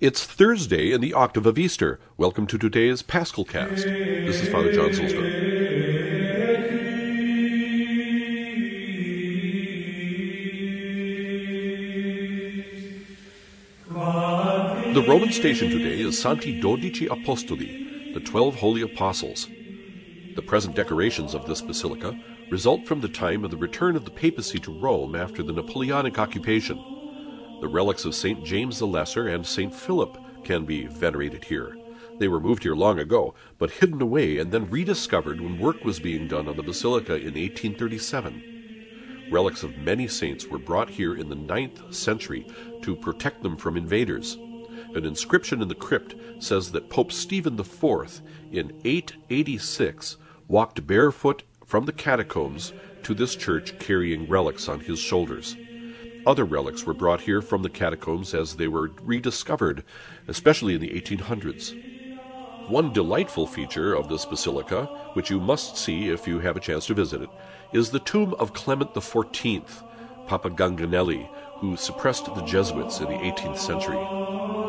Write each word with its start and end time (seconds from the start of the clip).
It's 0.00 0.24
Thursday 0.24 0.90
in 0.90 1.00
the 1.00 1.14
octave 1.14 1.46
of 1.46 1.56
Easter. 1.56 2.00
Welcome 2.16 2.48
to 2.48 2.58
today's 2.58 3.00
Paschal 3.00 3.44
Cast. 3.44 3.84
This 3.84 4.42
is 4.42 4.48
Father 4.48 4.72
John 4.72 4.90
Zuhlsdorf. 4.90 5.52
The 14.94 15.04
Roman 15.08 15.30
station 15.30 15.70
today 15.70 16.00
is 16.00 16.20
Santi 16.20 16.60
Dodici 16.60 17.06
Apostoli, 17.06 18.14
the 18.14 18.20
Twelve 18.20 18.56
Holy 18.56 18.82
Apostles. 18.82 19.46
The 20.34 20.42
present 20.42 20.74
decorations 20.74 21.34
of 21.34 21.46
this 21.46 21.62
basilica 21.62 22.18
result 22.50 22.84
from 22.88 23.00
the 23.00 23.08
time 23.08 23.44
of 23.44 23.52
the 23.52 23.56
return 23.56 23.94
of 23.94 24.04
the 24.04 24.10
papacy 24.10 24.58
to 24.58 24.76
Rome 24.76 25.14
after 25.14 25.44
the 25.44 25.52
Napoleonic 25.52 26.18
occupation. 26.18 26.93
The 27.64 27.70
relics 27.70 28.04
of 28.04 28.14
St. 28.14 28.44
James 28.44 28.78
the 28.78 28.86
Lesser 28.86 29.26
and 29.26 29.46
St. 29.46 29.74
Philip 29.74 30.18
can 30.44 30.66
be 30.66 30.84
venerated 30.84 31.44
here. 31.44 31.74
They 32.18 32.28
were 32.28 32.38
moved 32.38 32.62
here 32.62 32.74
long 32.74 32.98
ago, 32.98 33.34
but 33.56 33.70
hidden 33.70 34.02
away 34.02 34.36
and 34.36 34.52
then 34.52 34.68
rediscovered 34.68 35.40
when 35.40 35.58
work 35.58 35.82
was 35.82 35.98
being 35.98 36.28
done 36.28 36.46
on 36.46 36.58
the 36.58 36.62
basilica 36.62 37.14
in 37.14 37.32
1837. 37.32 39.28
Relics 39.30 39.62
of 39.62 39.78
many 39.78 40.06
saints 40.06 40.46
were 40.46 40.58
brought 40.58 40.90
here 40.90 41.14
in 41.16 41.30
the 41.30 41.34
ninth 41.34 41.94
century 41.94 42.46
to 42.82 42.94
protect 42.94 43.42
them 43.42 43.56
from 43.56 43.78
invaders. 43.78 44.34
An 44.94 45.06
inscription 45.06 45.62
in 45.62 45.68
the 45.68 45.74
crypt 45.74 46.14
says 46.40 46.70
that 46.72 46.90
Pope 46.90 47.12
Stephen 47.12 47.58
IV, 47.58 48.20
in 48.52 48.78
886, 48.84 50.18
walked 50.48 50.86
barefoot 50.86 51.44
from 51.64 51.86
the 51.86 51.92
catacombs 51.92 52.74
to 53.04 53.14
this 53.14 53.34
church 53.34 53.78
carrying 53.78 54.28
relics 54.28 54.68
on 54.68 54.80
his 54.80 54.98
shoulders. 54.98 55.56
Other 56.26 56.44
relics 56.44 56.84
were 56.84 56.94
brought 56.94 57.22
here 57.22 57.42
from 57.42 57.62
the 57.62 57.68
catacombs 57.68 58.32
as 58.32 58.56
they 58.56 58.66
were 58.66 58.90
rediscovered, 59.02 59.84
especially 60.26 60.74
in 60.74 60.80
the 60.80 60.88
1800s. 60.88 61.74
One 62.68 62.94
delightful 62.94 63.46
feature 63.46 63.94
of 63.94 64.08
this 64.08 64.24
basilica, 64.24 64.86
which 65.12 65.28
you 65.28 65.38
must 65.38 65.76
see 65.76 66.08
if 66.08 66.26
you 66.26 66.38
have 66.38 66.56
a 66.56 66.60
chance 66.60 66.86
to 66.86 66.94
visit 66.94 67.20
it, 67.20 67.28
is 67.74 67.90
the 67.90 67.98
tomb 67.98 68.34
of 68.38 68.54
Clement 68.54 68.94
XIV, 68.94 69.64
Papa 70.26 70.48
Ganganelli, 70.48 71.28
who 71.58 71.76
suppressed 71.76 72.34
the 72.34 72.42
Jesuits 72.42 73.00
in 73.00 73.06
the 73.06 73.18
18th 73.18 73.58
century. 73.58 74.63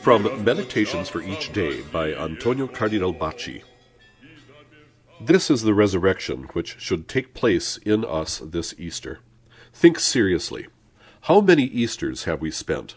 From 0.00 0.44
Meditations 0.44 1.08
for 1.08 1.22
Each 1.22 1.52
Day 1.52 1.82
by 1.82 2.14
Antonio 2.14 2.66
Cardinal 2.66 3.12
Bacci. 3.14 3.62
This 5.20 5.50
is 5.50 5.62
the 5.62 5.74
resurrection 5.74 6.44
which 6.52 6.76
should 6.78 7.08
take 7.08 7.34
place 7.34 7.76
in 7.78 8.04
us 8.04 8.38
this 8.38 8.74
Easter. 8.78 9.20
Think 9.72 9.98
seriously. 9.98 10.66
How 11.22 11.40
many 11.40 11.64
Easters 11.64 12.24
have 12.24 12.40
we 12.40 12.50
spent? 12.50 12.94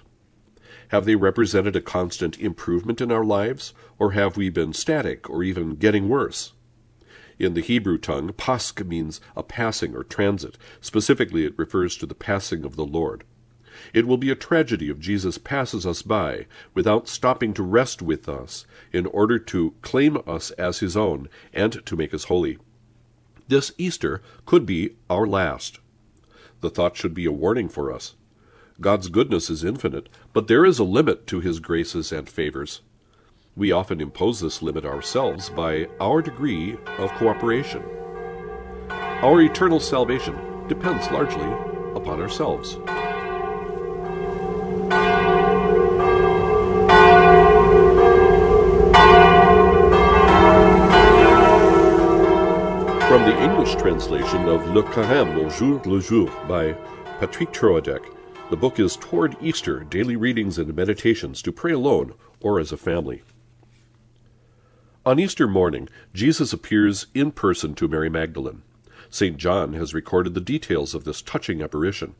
Have 0.89 1.05
they 1.05 1.15
represented 1.15 1.75
a 1.75 1.81
constant 1.81 2.37
improvement 2.39 3.01
in 3.01 3.11
our 3.11 3.25
lives, 3.25 3.73
or 3.97 4.11
have 4.11 4.37
we 4.37 4.49
been 4.49 4.73
static 4.73 5.29
or 5.29 5.43
even 5.43 5.75
getting 5.75 6.09
worse? 6.09 6.53
In 7.39 7.55
the 7.55 7.61
Hebrew 7.61 7.97
tongue, 7.97 8.33
Pasch 8.33 8.73
means 8.85 9.19
a 9.35 9.41
passing 9.41 9.95
or 9.95 10.03
transit. 10.03 10.57
Specifically, 10.79 11.45
it 11.45 11.57
refers 11.57 11.97
to 11.97 12.05
the 12.05 12.13
passing 12.15 12.63
of 12.63 12.75
the 12.75 12.85
Lord. 12.85 13.23
It 13.93 14.07
will 14.07 14.17
be 14.17 14.31
a 14.31 14.35
tragedy 14.35 14.89
if 14.89 14.99
Jesus 14.99 15.37
passes 15.37 15.85
us 15.85 16.01
by 16.01 16.45
without 16.73 17.07
stopping 17.07 17.53
to 17.53 17.63
rest 17.63 18.01
with 18.01 18.27
us 18.27 18.65
in 18.91 19.05
order 19.07 19.39
to 19.39 19.73
claim 19.81 20.17
us 20.27 20.51
as 20.51 20.79
his 20.79 20.97
own 20.97 21.29
and 21.53 21.85
to 21.85 21.95
make 21.95 22.13
us 22.13 22.25
holy. 22.25 22.57
This 23.47 23.71
Easter 23.77 24.21
could 24.45 24.65
be 24.65 24.95
our 25.09 25.27
last. 25.27 25.79
The 26.61 26.69
thought 26.69 26.95
should 26.95 27.13
be 27.13 27.25
a 27.25 27.31
warning 27.31 27.69
for 27.69 27.91
us. 27.91 28.15
God's 28.79 29.09
goodness 29.09 29.49
is 29.49 29.63
infinite, 29.63 30.09
but 30.33 30.47
there 30.47 30.65
is 30.65 30.79
a 30.79 30.83
limit 30.83 31.27
to 31.27 31.39
his 31.39 31.59
graces 31.59 32.11
and 32.11 32.29
favors. 32.29 32.81
We 33.55 33.71
often 33.71 33.99
impose 33.99 34.39
this 34.39 34.61
limit 34.61 34.85
ourselves 34.85 35.49
by 35.49 35.87
our 35.99 36.21
degree 36.21 36.77
of 36.97 37.11
cooperation. 37.11 37.83
Our 38.89 39.41
eternal 39.41 39.79
salvation 39.79 40.35
depends 40.67 41.11
largely 41.11 41.51
upon 41.93 42.21
ourselves. 42.21 42.77
Translation 53.75 54.47
of 54.47 54.67
Le 54.69 54.83
Carême 54.83 55.35
au 55.37 55.49
jour 55.49 55.81
le 55.85 55.99
jour 55.99 56.29
by 56.47 56.73
Patrick 57.19 57.51
Troadec, 57.51 58.03
the 58.49 58.57
book 58.57 58.79
is 58.79 58.95
Toward 58.95 59.35
Easter 59.41 59.81
Daily 59.81 60.15
Readings 60.15 60.57
and 60.57 60.75
Meditations 60.75 61.41
to 61.41 61.51
Pray 61.51 61.71
Alone 61.71 62.13
or 62.41 62.59
as 62.59 62.71
a 62.71 62.77
Family. 62.77 63.23
On 65.05 65.19
Easter 65.19 65.47
morning, 65.47 65.89
Jesus 66.13 66.53
appears 66.53 67.07
in 67.13 67.31
person 67.31 67.73
to 67.75 67.87
Mary 67.87 68.09
Magdalene. 68.09 68.61
St. 69.09 69.37
John 69.37 69.73
has 69.73 69.93
recorded 69.93 70.33
the 70.33 70.41
details 70.41 70.93
of 70.93 71.03
this 71.03 71.21
touching 71.21 71.61
apparition. 71.61 72.15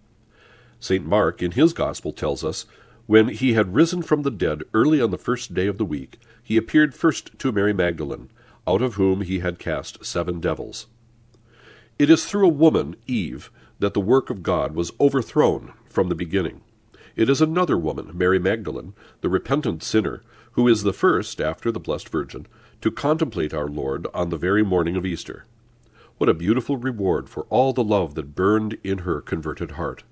St. 0.80 1.06
Mark, 1.06 1.42
in 1.42 1.52
his 1.52 1.74
Gospel, 1.74 2.12
tells 2.14 2.44
us 2.44 2.66
when 3.08 3.28
he 3.28 3.54
had 3.54 3.76
risen 3.76 4.02
from 4.02 4.24
the 4.24 4.32
dead 4.32 4.64
early 4.74 5.02
on 5.02 5.12
the 5.12 5.18
first 5.18 5.54
day 5.54 5.68
of 5.68 5.78
the 5.78 5.86
week, 5.86 6.20
he 6.44 6.58
appeared 6.58 6.96
first 6.96 7.38
to 7.40 7.52
Mary 7.52 7.74
Magdalene 7.74 8.30
out 8.68 8.82
of 8.82 8.96
whom 8.96 9.22
he 9.22 9.40
had 9.40 9.60
cast 9.60 10.06
seven 10.06 10.40
devils. 10.40 10.88
It 12.00 12.10
is 12.10 12.26
through 12.26 12.46
a 12.46 12.50
woman, 12.50 12.96
Eve, 13.08 13.52
that 13.80 13.94
the 13.94 14.00
work 14.00 14.30
of 14.30 14.44
God 14.44 14.74
was 14.76 14.92
overthrown 15.00 15.74
from 15.86 16.10
the 16.10 16.16
beginning. 16.16 16.62
It 17.16 17.30
is 17.30 17.42
another 17.42 17.78
woman, 17.78 18.12
Mary 18.14 18.40
Magdalene, 18.40 18.94
the 19.22 19.30
repentant 19.30 19.84
sinner, 19.84 20.24
who 20.54 20.68
is 20.68 20.84
the 20.84 20.94
first, 20.94 21.42
after 21.42 21.72
the 21.72 21.80
Blessed 21.80 22.10
Virgin, 22.10 22.48
to 22.82 22.92
contemplate 22.92 23.54
our 23.54 23.68
Lord 23.68 24.08
on 24.14 24.30
the 24.30 24.38
very 24.38 24.64
morning 24.64 24.96
of 24.96 25.06
Easter. 25.06 25.46
What 26.18 26.30
a 26.30 26.34
beautiful 26.34 26.78
reward 26.78 27.30
for 27.30 27.48
all 27.50 27.74
the 27.74 27.84
love 27.84 28.16
that 28.16 28.36
burned 28.36 28.78
in 28.84 29.00
her 29.00 29.22
converted 29.22 29.72
heart. 29.72 30.04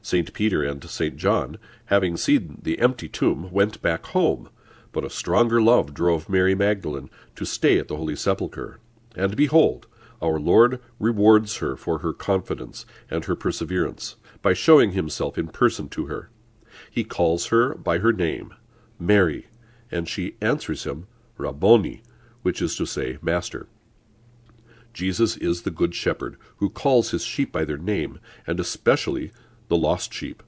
St. 0.00 0.32
Peter 0.32 0.62
and 0.62 0.82
St. 0.88 1.16
John, 1.16 1.58
having 1.86 2.16
seen 2.16 2.58
the 2.62 2.78
empty 2.78 3.08
tomb, 3.08 3.50
went 3.50 3.82
back 3.82 4.06
home, 4.06 4.48
but 4.92 5.04
a 5.04 5.10
stronger 5.10 5.60
love 5.60 5.92
drove 5.92 6.28
Mary 6.28 6.54
Magdalene 6.54 7.10
to 7.36 7.44
stay 7.44 7.78
at 7.78 7.88
the 7.88 7.96
Holy 7.96 8.16
Sepulchre. 8.16 8.78
And 9.14 9.36
behold, 9.36 9.86
our 10.20 10.40
Lord 10.40 10.80
rewards 10.98 11.56
her 11.56 11.76
for 11.76 11.98
her 11.98 12.12
confidence 12.12 12.84
and 13.10 13.24
her 13.24 13.36
perseverance 13.36 14.16
by 14.42 14.52
showing 14.52 14.92
himself 14.92 15.38
in 15.38 15.48
person 15.48 15.88
to 15.90 16.06
her. 16.06 16.30
He 16.90 17.04
calls 17.04 17.46
her 17.46 17.74
by 17.74 17.98
her 17.98 18.12
name, 18.12 18.54
Mary, 18.98 19.46
and 19.90 20.08
she 20.08 20.36
answers 20.40 20.84
him, 20.84 21.06
Rabboni, 21.36 22.02
which 22.42 22.60
is 22.60 22.76
to 22.76 22.86
say, 22.86 23.18
Master. 23.22 23.68
Jesus 24.92 25.36
is 25.36 25.62
the 25.62 25.70
Good 25.70 25.94
Shepherd 25.94 26.36
who 26.56 26.70
calls 26.70 27.10
his 27.10 27.22
sheep 27.22 27.52
by 27.52 27.64
their 27.64 27.78
name, 27.78 28.18
and 28.46 28.58
especially 28.58 29.30
the 29.68 29.76
lost 29.76 30.12
sheep. 30.12 30.42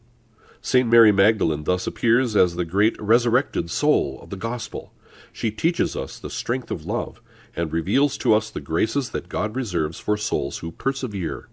St. 0.60 0.88
Mary 0.88 1.12
Magdalene 1.12 1.64
thus 1.64 1.86
appears 1.86 2.36
as 2.36 2.56
the 2.56 2.64
great 2.64 3.00
resurrected 3.00 3.70
soul 3.70 4.18
of 4.20 4.30
the 4.30 4.36
gospel. 4.36 4.92
She 5.32 5.50
teaches 5.50 5.96
us 5.96 6.18
the 6.18 6.30
strength 6.30 6.70
of 6.70 6.84
love 6.84 7.22
and 7.56 7.72
reveals 7.72 8.16
to 8.18 8.34
us 8.34 8.50
the 8.50 8.60
graces 8.60 9.10
that 9.10 9.28
God 9.28 9.56
reserves 9.56 9.98
for 9.98 10.16
souls 10.16 10.58
who 10.58 10.72
persevere. 10.72 11.48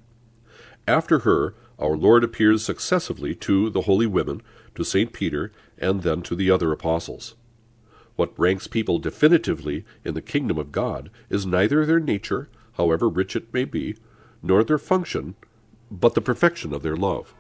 After 0.88 1.20
her, 1.20 1.54
our 1.80 1.98
Lord 1.98 2.24
appears 2.24 2.64
successively 2.64 3.36
to 3.36 3.70
the 3.70 3.82
holy 3.82 4.08
women, 4.08 4.42
to 4.76 4.84
St. 4.84 5.14
Peter, 5.14 5.52
and 5.78 6.02
then 6.02 6.22
to 6.24 6.36
the 6.36 6.50
other 6.50 6.72
apostles. 6.72 7.36
What 8.16 8.38
ranks 8.38 8.68
people 8.68 8.98
definitively 8.98 9.86
in 10.04 10.16
the 10.16 10.22
kingdom 10.22 10.58
of 10.58 10.72
God 10.72 11.12
is 11.30 11.46
neither 11.46 11.86
their 11.86 12.00
nature, 12.00 12.50
however 12.74 13.08
rich 13.08 13.36
it 13.36 13.54
may 13.54 13.66
be, 13.66 13.96
nor 14.42 14.64
their 14.64 14.80
function, 14.80 15.36
but 15.92 16.16
the 16.16 16.22
perfection 16.22 16.74
of 16.74 16.84
their 16.84 16.96
love. 16.96 17.36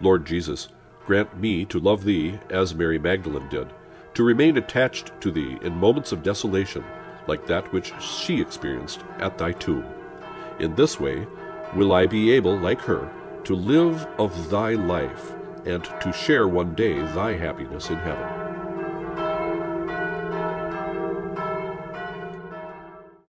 Lord 0.00 0.24
Jesus, 0.24 0.68
grant 1.04 1.38
me 1.38 1.64
to 1.66 1.78
love 1.78 2.04
Thee 2.04 2.38
as 2.48 2.74
Mary 2.74 2.98
Magdalene 2.98 3.48
did, 3.48 3.68
to 4.14 4.24
remain 4.24 4.56
attached 4.56 5.12
to 5.20 5.30
Thee 5.30 5.58
in 5.62 5.74
moments 5.74 6.12
of 6.12 6.22
desolation, 6.22 6.84
like 7.30 7.46
that 7.46 7.72
which 7.72 7.92
she 8.00 8.40
experienced 8.40 9.00
at 9.20 9.38
Thy 9.38 9.52
tomb. 9.52 9.86
In 10.58 10.74
this 10.74 10.98
way 10.98 11.26
will 11.76 11.92
I 11.92 12.06
be 12.06 12.32
able, 12.32 12.58
like 12.58 12.80
her, 12.80 13.08
to 13.44 13.54
live 13.54 14.06
of 14.18 14.50
Thy 14.50 14.74
life, 14.74 15.32
and 15.64 15.84
to 16.02 16.12
share 16.12 16.48
one 16.48 16.74
day 16.74 16.98
Thy 17.14 17.34
happiness 17.34 17.88
in 17.88 17.98
heaven. 17.98 18.49